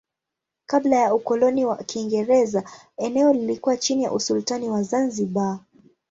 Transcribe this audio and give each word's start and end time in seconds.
Kabla 0.65 0.95
ya 0.95 1.15
ukoloni 1.15 1.65
wa 1.65 1.77
Kiingereza 1.83 2.63
eneo 2.97 3.33
lilikuwa 3.33 3.77
chini 3.77 4.03
ya 4.03 4.11
usultani 4.11 4.69
wa 4.69 4.83
Zanzibar. 4.83 5.59